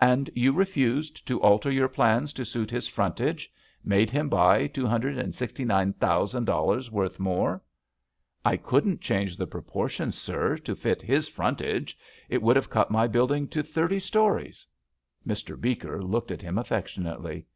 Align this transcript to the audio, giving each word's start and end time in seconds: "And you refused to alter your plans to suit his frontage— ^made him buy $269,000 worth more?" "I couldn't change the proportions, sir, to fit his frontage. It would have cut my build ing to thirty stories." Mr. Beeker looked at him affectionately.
"And 0.00 0.28
you 0.34 0.52
refused 0.52 1.28
to 1.28 1.40
alter 1.40 1.70
your 1.70 1.86
plans 1.86 2.32
to 2.32 2.44
suit 2.44 2.72
his 2.72 2.88
frontage— 2.88 3.52
^made 3.86 4.10
him 4.10 4.28
buy 4.28 4.66
$269,000 4.66 6.90
worth 6.90 7.20
more?" 7.20 7.62
"I 8.44 8.56
couldn't 8.56 9.00
change 9.00 9.36
the 9.36 9.46
proportions, 9.46 10.18
sir, 10.20 10.58
to 10.58 10.74
fit 10.74 11.02
his 11.02 11.28
frontage. 11.28 11.96
It 12.28 12.42
would 12.42 12.56
have 12.56 12.68
cut 12.68 12.90
my 12.90 13.06
build 13.06 13.30
ing 13.30 13.46
to 13.46 13.62
thirty 13.62 14.00
stories." 14.00 14.66
Mr. 15.24 15.56
Beeker 15.60 16.02
looked 16.02 16.32
at 16.32 16.42
him 16.42 16.58
affectionately. 16.58 17.46